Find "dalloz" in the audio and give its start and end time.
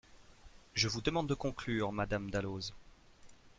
2.31-2.73